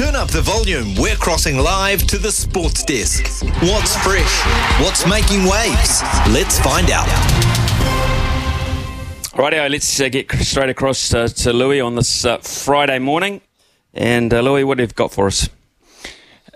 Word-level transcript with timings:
Turn 0.00 0.16
up 0.16 0.30
the 0.30 0.40
volume. 0.40 0.94
We're 0.94 1.14
crossing 1.14 1.58
live 1.58 2.06
to 2.06 2.16
the 2.16 2.32
sports 2.32 2.82
desk. 2.82 3.26
What's 3.60 3.94
fresh? 3.98 4.42
What's 4.80 5.06
making 5.06 5.40
waves? 5.44 6.00
Let's 6.30 6.58
find 6.58 6.90
out. 6.90 7.06
Rightio, 9.36 9.68
let's 9.68 10.00
uh, 10.00 10.08
get 10.08 10.32
straight 10.32 10.70
across 10.70 11.12
uh, 11.12 11.28
to 11.28 11.52
Louis 11.52 11.82
on 11.82 11.96
this 11.96 12.24
uh, 12.24 12.38
Friday 12.38 12.98
morning. 12.98 13.42
And 13.92 14.32
uh, 14.32 14.40
Louis, 14.40 14.64
what 14.64 14.78
have 14.78 14.88
you 14.88 14.94
got 14.94 15.12
for 15.12 15.26
us? 15.26 15.50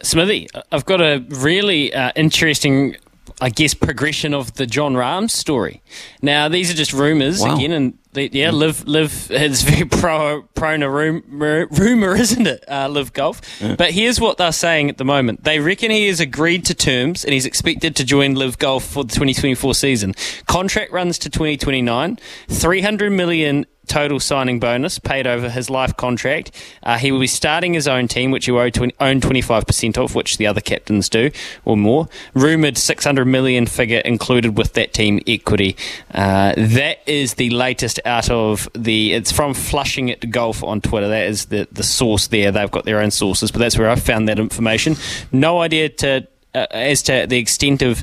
Smithy, 0.00 0.48
I've 0.72 0.86
got 0.86 1.02
a 1.02 1.22
really 1.28 1.92
uh, 1.92 2.12
interesting, 2.16 2.96
I 3.40 3.50
guess, 3.50 3.74
progression 3.74 4.32
of 4.32 4.54
the 4.54 4.66
Jon 4.66 4.94
Rahm 4.94 5.28
story. 5.30 5.82
Now, 6.22 6.48
these 6.48 6.70
are 6.70 6.74
just 6.74 6.92
rumours 6.92 7.40
Wow. 7.40 7.56
again, 7.56 7.72
and 7.72 7.98
the, 8.12 8.30
yeah, 8.32 8.50
LIV 8.52 8.86
LIV 8.86 9.30
is 9.32 9.62
very 9.68 9.84
pro 9.86 10.42
prone 10.54 10.80
to 10.80 10.88
rumor, 10.88 11.66
rumor, 11.66 12.14
isn't 12.16 12.46
it? 12.46 12.64
Uh, 12.68 12.88
LIV 12.88 13.12
Golf. 13.12 13.40
But 13.76 13.90
here's 13.90 14.20
what 14.20 14.38
they're 14.38 14.52
saying 14.52 14.88
at 14.88 14.98
the 14.98 15.04
moment: 15.04 15.42
they 15.44 15.58
reckon 15.58 15.90
he 15.90 16.06
has 16.06 16.20
agreed 16.20 16.64
to 16.66 16.74
terms, 16.74 17.24
and 17.24 17.32
he's 17.34 17.44
expected 17.44 17.96
to 17.96 18.04
join 18.04 18.34
LIV 18.34 18.58
Golf 18.58 18.84
for 18.84 19.02
the 19.04 19.12
2024 19.12 19.74
season. 19.74 20.14
Contract 20.46 20.92
runs 20.92 21.18
to 21.18 21.28
2029, 21.28 22.18
300 22.48 23.10
million 23.10 23.66
total 23.86 24.20
signing 24.20 24.58
bonus 24.60 24.98
paid 24.98 25.26
over 25.26 25.48
his 25.50 25.70
life 25.70 25.96
contract. 25.96 26.50
Uh, 26.82 26.98
he 26.98 27.12
will 27.12 27.20
be 27.20 27.26
starting 27.26 27.74
his 27.74 27.88
own 27.88 28.08
team, 28.08 28.30
which 28.30 28.46
he 28.46 28.52
will 28.52 28.60
own 28.60 28.70
20 28.70 28.94
own 29.00 29.20
25% 29.20 29.98
of, 29.98 30.14
which 30.14 30.38
the 30.38 30.46
other 30.46 30.60
captains 30.60 31.08
do, 31.08 31.30
or 31.64 31.76
more. 31.76 32.08
Rumoured 32.34 32.78
600 32.78 33.24
million 33.24 33.66
figure 33.66 34.00
included 34.00 34.56
with 34.56 34.74
that 34.74 34.92
team 34.92 35.20
equity. 35.26 35.76
Uh, 36.12 36.54
that 36.56 36.98
is 37.06 37.34
the 37.34 37.50
latest 37.50 38.00
out 38.04 38.30
of 38.30 38.68
the. 38.74 39.12
It's 39.12 39.32
from 39.32 39.54
Flushing 39.54 40.08
It 40.08 40.30
Golf 40.30 40.62
on 40.62 40.80
Twitter. 40.80 41.08
That 41.08 41.26
is 41.26 41.46
the, 41.46 41.68
the 41.72 41.82
source 41.82 42.28
there. 42.28 42.50
They've 42.50 42.70
got 42.70 42.84
their 42.84 43.00
own 43.00 43.10
sources, 43.10 43.50
but 43.50 43.58
that's 43.58 43.78
where 43.78 43.90
I 43.90 43.96
found 43.96 44.28
that 44.28 44.38
information. 44.38 44.96
No 45.32 45.60
idea 45.60 45.88
to 45.88 46.26
uh, 46.54 46.66
as 46.70 47.02
to 47.02 47.26
the 47.28 47.38
extent 47.38 47.82
of 47.82 48.02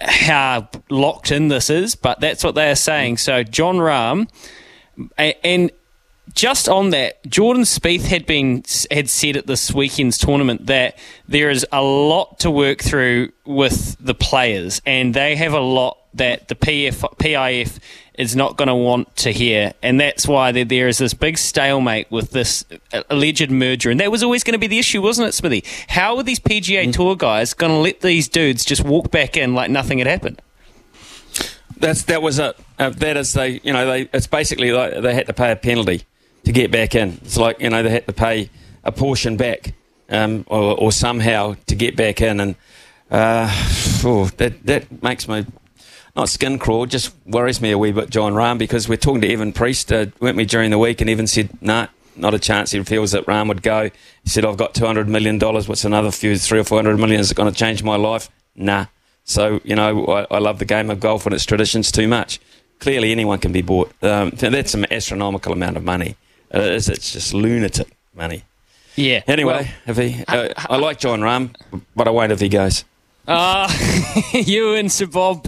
how 0.00 0.68
locked 0.90 1.32
in 1.32 1.48
this 1.48 1.70
is, 1.70 1.94
but 1.94 2.20
that's 2.20 2.44
what 2.44 2.54
they 2.54 2.70
are 2.70 2.76
saying. 2.76 3.16
So 3.16 3.42
Jon 3.42 3.76
Rahm 3.76 4.28
and 5.16 5.70
just 6.34 6.68
on 6.68 6.90
that, 6.90 7.24
Jordan 7.28 7.62
Spieth 7.62 8.06
had 8.06 8.26
been 8.26 8.62
had 8.90 9.08
said 9.08 9.36
at 9.36 9.46
this 9.46 9.72
weekend's 9.72 10.18
tournament 10.18 10.66
that 10.66 10.98
there 11.26 11.50
is 11.50 11.66
a 11.72 11.82
lot 11.82 12.40
to 12.40 12.50
work 12.50 12.80
through 12.80 13.30
with 13.44 13.96
the 13.98 14.14
players, 14.14 14.80
and 14.84 15.14
they 15.14 15.36
have 15.36 15.52
a 15.52 15.60
lot 15.60 15.98
that 16.14 16.48
the 16.48 16.54
PF, 16.54 17.16
PIF 17.18 17.78
is 18.14 18.34
not 18.34 18.56
going 18.56 18.68
to 18.68 18.74
want 18.74 19.14
to 19.16 19.32
hear, 19.32 19.72
and 19.82 20.00
that's 20.00 20.26
why 20.26 20.52
there, 20.52 20.64
there 20.64 20.88
is 20.88 20.98
this 20.98 21.14
big 21.14 21.38
stalemate 21.38 22.10
with 22.10 22.30
this 22.30 22.64
uh, 22.92 23.02
alleged 23.10 23.50
merger, 23.50 23.90
and 23.90 24.00
that 24.00 24.10
was 24.10 24.22
always 24.22 24.44
going 24.44 24.52
to 24.52 24.58
be 24.58 24.66
the 24.66 24.78
issue, 24.78 25.00
wasn't 25.00 25.28
it, 25.28 25.32
Smithy? 25.32 25.64
How 25.88 26.16
are 26.16 26.22
these 26.22 26.40
PGA 26.40 26.88
mm. 26.88 26.92
Tour 26.92 27.16
guys 27.16 27.54
going 27.54 27.72
to 27.72 27.78
let 27.78 28.00
these 28.00 28.28
dudes 28.28 28.64
just 28.64 28.84
walk 28.84 29.10
back 29.10 29.36
in 29.36 29.54
like 29.54 29.70
nothing 29.70 29.98
had 29.98 30.06
happened? 30.06 30.42
That's 31.80 32.02
that 32.04 32.22
was 32.22 32.38
a 32.38 32.54
that 32.78 33.16
is 33.16 33.32
they 33.32 33.60
you 33.62 33.72
know 33.72 33.86
they 33.86 34.08
it's 34.12 34.26
basically 34.26 34.72
like 34.72 35.00
they 35.00 35.14
had 35.14 35.26
to 35.26 35.32
pay 35.32 35.52
a 35.52 35.56
penalty 35.56 36.02
to 36.44 36.52
get 36.52 36.70
back 36.70 36.94
in. 36.94 37.20
It's 37.22 37.36
like 37.36 37.60
you 37.60 37.70
know 37.70 37.82
they 37.82 37.90
had 37.90 38.06
to 38.06 38.12
pay 38.12 38.50
a 38.84 38.92
portion 38.92 39.36
back 39.36 39.74
um, 40.08 40.44
or, 40.48 40.78
or 40.78 40.92
somehow 40.92 41.56
to 41.66 41.74
get 41.74 41.96
back 41.96 42.20
in, 42.20 42.40
and 42.40 42.56
uh, 43.10 43.48
oh, 44.04 44.30
that 44.36 44.64
that 44.66 45.02
makes 45.02 45.28
me 45.28 45.46
not 46.18 46.28
skin 46.28 46.58
crawl, 46.58 46.84
just 46.84 47.14
worries 47.26 47.60
me 47.60 47.70
a 47.70 47.78
wee 47.78 47.92
bit, 47.92 48.10
Jon 48.10 48.32
Rahm, 48.32 48.58
because 48.58 48.88
we're 48.88 48.96
talking 48.96 49.20
to 49.20 49.32
Evan 49.32 49.52
Priest, 49.52 49.92
uh, 49.92 50.06
weren't 50.18 50.36
we, 50.36 50.44
during 50.44 50.70
the 50.70 50.78
week, 50.78 51.00
and 51.00 51.08
Evan 51.08 51.28
said, 51.28 51.50
nah, 51.62 51.86
not 52.16 52.34
a 52.34 52.40
chance. 52.40 52.72
He 52.72 52.82
feels 52.82 53.12
that 53.12 53.24
Rahm 53.26 53.46
would 53.46 53.62
go. 53.62 53.84
He 54.24 54.28
said, 54.28 54.44
I've 54.44 54.56
got 54.56 54.74
$200 54.74 55.06
million. 55.06 55.38
What's 55.38 55.84
another 55.84 56.10
few, 56.10 56.36
three 56.36 56.58
or 56.58 56.64
400 56.64 56.98
million? 56.98 57.20
Is 57.20 57.30
it 57.30 57.36
going 57.36 57.52
to 57.52 57.56
change 57.56 57.84
my 57.84 57.94
life? 57.94 58.28
Nah. 58.56 58.86
So, 59.28 59.60
you 59.62 59.76
know, 59.76 60.06
I, 60.06 60.26
I 60.30 60.38
love 60.38 60.58
the 60.58 60.64
game 60.64 60.88
of 60.88 61.00
golf 61.00 61.26
and 61.26 61.34
its 61.34 61.44
traditions 61.44 61.92
too 61.92 62.08
much. 62.08 62.40
Clearly, 62.78 63.12
anyone 63.12 63.38
can 63.38 63.52
be 63.52 63.60
bought. 63.60 63.92
Um, 64.02 64.30
that's 64.30 64.72
an 64.72 64.90
astronomical 64.90 65.52
amount 65.52 65.76
of 65.76 65.84
money. 65.84 66.16
Uh, 66.52 66.60
it's, 66.60 66.88
it's 66.88 67.12
just 67.12 67.34
lunatic 67.34 67.94
money. 68.14 68.44
Yeah. 68.96 69.22
Anyway, 69.26 69.70
if 69.86 69.98
he, 69.98 70.24
uh, 70.26 70.48
I 70.56 70.78
like 70.78 70.98
Jon 70.98 71.20
Rahm, 71.20 71.54
but 71.94 72.08
I 72.08 72.10
won't 72.10 72.32
if 72.32 72.40
he 72.40 72.48
goes. 72.48 72.84
Uh, 73.26 73.70
you 74.32 74.74
and 74.74 74.90
Sir 74.90 75.06
Bob, 75.06 75.46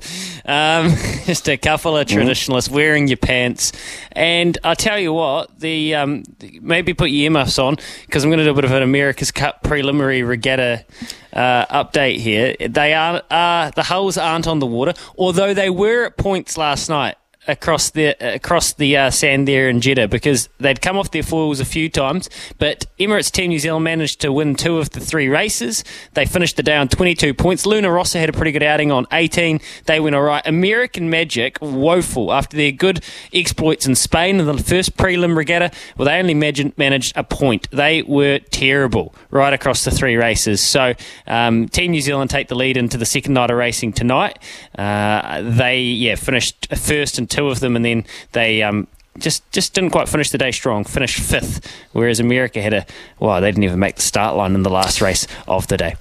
um, 0.51 0.89
just 1.27 1.49
a 1.49 1.57
couple 1.57 1.97
of 1.97 2.07
traditionalists 2.09 2.69
wearing 2.69 3.07
your 3.07 3.17
pants. 3.17 3.73
And 4.13 4.59
I 4.65 4.75
tell 4.75 4.99
you 4.99 5.13
what, 5.13 5.61
the 5.61 5.95
um, 5.95 6.25
maybe 6.61 6.93
put 6.93 7.11
your 7.11 7.27
earmuffs 7.27 7.59
on 7.59 7.77
because 8.07 8.25
I'm 8.25 8.31
going 8.31 8.39
to 8.39 8.45
do 8.45 8.51
a 8.51 8.55
bit 8.55 8.65
of 8.65 8.73
an 8.73 8.83
America's 8.83 9.31
Cup 9.31 9.63
preliminary 9.63 10.23
regatta 10.23 10.85
uh, 11.33 11.67
update 11.67 12.19
here. 12.19 12.57
They 12.59 12.95
are 12.95 13.23
uh, 13.31 13.71
the 13.71 13.85
hulls 13.85 14.19
aren't 14.19 14.49
on 14.49 14.59
the 14.59 14.67
water, 14.67 14.95
although 15.17 15.55
they 15.55 15.71
were 15.71 16.07
at 16.07 16.17
points 16.17 16.59
last 16.59 16.89
night 16.89 17.17
across 17.49 17.91
the 17.91 18.09
across 18.35 18.75
the 18.75 18.97
uh, 18.97 19.11
sand 19.11 19.49
there 19.49 19.69
in 19.69 19.81
Jeddah 19.81 20.09
because 20.09 20.49
they'd 20.59 20.81
come 20.83 20.99
off 20.99 21.11
their 21.11 21.23
foils 21.23 21.59
a 21.59 21.65
few 21.65 21.89
times, 21.89 22.29
but 22.59 22.87
Emirates 22.99 23.31
Team 23.31 23.49
New 23.49 23.59
Zealand 23.59 23.85
managed 23.85 24.21
to 24.21 24.33
win 24.33 24.55
two 24.55 24.79
of 24.79 24.91
the 24.91 25.01
three 25.01 25.29
races. 25.29 25.83
They 26.13 26.27
finished 26.27 26.57
the 26.57 26.63
day 26.63 26.77
on 26.77 26.89
22 26.89 27.33
points. 27.35 27.65
Luna 27.65 27.91
Rossa 27.91 28.19
had 28.19 28.29
a 28.29 28.33
pretty 28.33 28.53
good 28.53 28.63
outing 28.63 28.93
on 28.93 29.07
18. 29.13 29.61
They 29.87 30.01
went 30.01 30.15
all 30.15 30.23
right. 30.23 30.47
American 30.47 31.09
Magic 31.09 31.59
woeful 31.61 32.33
after 32.33 32.57
their 32.57 32.73
good 32.73 33.03
exploits 33.33 33.87
in 33.87 33.95
Spain 33.95 34.39
in 34.39 34.47
the 34.47 34.59
first 34.59 34.97
prelim 34.97 35.37
regatta. 35.37 35.71
Well, 35.97 36.07
they 36.07 36.19
only 36.19 36.35
managed, 36.35 37.17
a 37.17 37.25
point. 37.25 37.71
They 37.71 38.03
were 38.03 38.39
terrible 38.51 39.15
right 39.31 39.53
across 39.53 39.85
the 39.85 39.91
three 39.91 40.17
races. 40.17 40.61
So 40.61 40.95
um, 41.27 41.69
Team 41.69 41.93
New 41.93 42.01
Zealand 42.01 42.31
take 42.31 42.49
the 42.49 42.55
lead 42.55 42.77
into 42.77 42.99
the 42.99 43.07
second 43.07 43.35
night 43.35 43.51
of 43.51 43.57
racing 43.57 43.93
tonight. 43.93 44.39
Uh, 44.77 45.43
they 45.43 45.81
yeah 45.81 46.15
finished 46.15 46.69
first 46.77 47.19
in 47.19 47.27
two 47.31 47.49
of 47.49 47.61
them, 47.61 47.77
and 47.77 47.85
then 47.85 48.05
they 48.33 48.63
um, 48.63 48.87
just 49.19 49.51
just 49.53 49.75
didn't 49.75 49.91
quite 49.91 50.09
finish 50.09 50.31
the 50.31 50.39
day 50.39 50.51
strong. 50.51 50.85
Finished 50.85 51.21
fifth, 51.21 51.67
whereas 51.93 52.21
America 52.21 52.61
had 52.61 52.75
a 52.75 52.87
well, 53.19 53.41
they 53.41 53.49
didn't 53.51 53.65
even 53.65 53.79
make 53.79 53.97
the 53.97 54.03
start 54.03 54.37
line 54.37 54.55
in 54.55 54.63
the 54.63 54.71
last 54.71 55.01
race 55.01 55.27
of 55.49 55.67
the 55.69 55.77
day. 55.77 55.95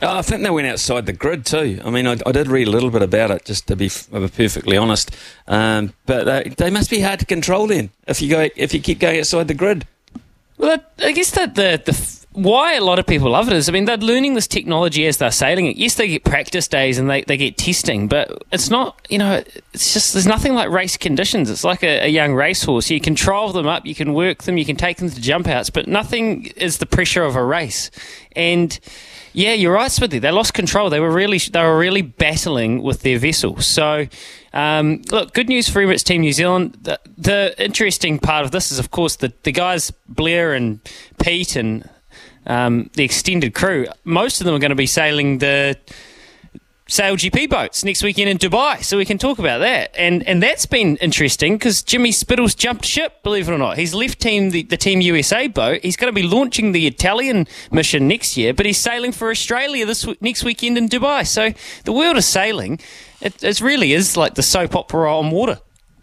Oh, 0.00 0.18
I 0.18 0.22
think 0.22 0.42
they 0.42 0.50
went 0.50 0.68
outside 0.68 1.06
the 1.06 1.12
grid 1.12 1.44
too. 1.44 1.80
I 1.84 1.90
mean, 1.90 2.06
I, 2.06 2.16
I 2.24 2.32
did 2.32 2.46
read 2.48 2.68
a 2.68 2.70
little 2.70 2.90
bit 2.90 3.02
about 3.02 3.30
it, 3.32 3.44
just 3.44 3.66
to 3.66 3.74
be 3.74 3.86
f- 3.86 4.12
uh, 4.14 4.28
perfectly 4.28 4.76
honest. 4.76 5.10
Um, 5.48 5.92
but 6.06 6.24
they, 6.24 6.50
they 6.50 6.70
must 6.70 6.88
be 6.88 7.00
hard 7.00 7.18
to 7.20 7.26
control 7.26 7.66
then 7.66 7.90
if 8.06 8.22
you 8.22 8.28
go 8.28 8.48
if 8.56 8.74
you 8.74 8.80
keep 8.80 8.98
going 9.00 9.18
outside 9.18 9.48
the 9.48 9.54
grid. 9.54 9.86
Well, 10.56 10.78
I 10.98 11.12
guess 11.12 11.30
that 11.32 11.54
the 11.54 11.82
the 11.84 12.21
why 12.32 12.74
a 12.74 12.80
lot 12.80 12.98
of 12.98 13.06
people 13.06 13.30
love 13.30 13.48
it 13.48 13.54
is, 13.54 13.68
I 13.68 13.72
mean, 13.72 13.84
they're 13.84 13.96
learning 13.96 14.34
this 14.34 14.46
technology 14.46 15.06
as 15.06 15.18
they're 15.18 15.30
sailing 15.30 15.66
it. 15.66 15.76
Yes, 15.76 15.96
they 15.96 16.08
get 16.08 16.24
practice 16.24 16.66
days 16.66 16.98
and 16.98 17.10
they, 17.10 17.22
they 17.22 17.36
get 17.36 17.58
testing, 17.58 18.08
but 18.08 18.42
it's 18.50 18.70
not, 18.70 19.06
you 19.10 19.18
know, 19.18 19.42
it's 19.74 19.92
just, 19.92 20.14
there's 20.14 20.26
nothing 20.26 20.54
like 20.54 20.70
race 20.70 20.96
conditions. 20.96 21.50
It's 21.50 21.64
like 21.64 21.82
a, 21.82 22.06
a 22.06 22.08
young 22.08 22.34
racehorse. 22.34 22.90
You 22.90 23.00
can 23.00 23.14
them 23.52 23.66
up, 23.66 23.84
you 23.84 23.94
can 23.94 24.14
work 24.14 24.44
them, 24.44 24.56
you 24.56 24.64
can 24.64 24.76
take 24.76 24.96
them 24.96 25.10
to 25.10 25.20
jump 25.20 25.46
outs, 25.46 25.70
but 25.70 25.86
nothing 25.86 26.46
is 26.56 26.78
the 26.78 26.86
pressure 26.86 27.22
of 27.22 27.36
a 27.36 27.44
race. 27.44 27.90
And 28.34 28.78
yeah, 29.34 29.52
you're 29.52 29.72
right, 29.72 29.90
Smithy. 29.90 30.18
They 30.18 30.30
lost 30.30 30.54
control. 30.54 30.90
They 30.90 31.00
were 31.00 31.10
really, 31.10 31.38
they 31.38 31.62
were 31.62 31.78
really 31.78 32.02
battling 32.02 32.82
with 32.82 33.00
their 33.02 33.18
vessel. 33.18 33.60
So, 33.60 34.06
um, 34.52 35.02
look, 35.10 35.32
good 35.32 35.48
news 35.48 35.68
for 35.68 35.82
Emirates 35.82 36.04
Team 36.04 36.20
New 36.20 36.32
Zealand. 36.32 36.76
The, 36.82 37.00
the 37.16 37.54
interesting 37.62 38.18
part 38.18 38.44
of 38.44 38.50
this 38.50 38.70
is, 38.70 38.78
of 38.78 38.90
course, 38.90 39.16
the 39.16 39.32
the 39.42 39.52
guys 39.52 39.90
Blair 40.06 40.52
and 40.52 40.80
Pete 41.18 41.56
and 41.56 41.88
um, 42.46 42.90
the 42.94 43.04
extended 43.04 43.54
crew. 43.54 43.86
Most 44.04 44.40
of 44.40 44.44
them 44.44 44.54
are 44.54 44.58
going 44.58 44.70
to 44.70 44.76
be 44.76 44.86
sailing 44.86 45.38
the 45.38 45.76
Sail 46.92 47.16
GP 47.16 47.48
boats 47.48 47.84
next 47.84 48.02
weekend 48.02 48.28
in 48.28 48.36
Dubai, 48.36 48.82
so 48.82 48.98
we 48.98 49.06
can 49.06 49.16
talk 49.16 49.38
about 49.38 49.60
that. 49.60 49.94
And 49.96 50.22
and 50.28 50.42
that's 50.42 50.66
been 50.66 50.96
interesting 50.98 51.54
because 51.54 51.82
Jimmy 51.82 52.10
Spithill's 52.10 52.54
jumped 52.54 52.84
ship, 52.84 53.22
believe 53.22 53.48
it 53.48 53.52
or 53.52 53.56
not. 53.56 53.78
He's 53.78 53.94
left 53.94 54.20
team 54.20 54.50
the, 54.50 54.62
the 54.64 54.76
Team 54.76 55.00
USA 55.00 55.46
boat. 55.46 55.80
He's 55.82 55.96
going 55.96 56.12
to 56.12 56.14
be 56.14 56.26
launching 56.26 56.72
the 56.72 56.86
Italian 56.86 57.46
mission 57.70 58.08
next 58.08 58.36
year, 58.36 58.52
but 58.52 58.66
he's 58.66 58.76
sailing 58.76 59.12
for 59.12 59.30
Australia 59.30 59.86
this 59.86 60.06
next 60.20 60.44
weekend 60.44 60.76
in 60.76 60.88
Dubai. 60.88 61.26
So 61.26 61.54
the 61.84 61.92
world 61.92 62.18
of 62.18 62.24
sailing, 62.24 62.78
it, 63.22 63.42
it 63.42 63.62
really 63.62 63.94
is 63.94 64.18
like 64.18 64.34
the 64.34 64.42
soap 64.42 64.76
opera 64.76 65.16
on 65.16 65.30
water. 65.30 65.60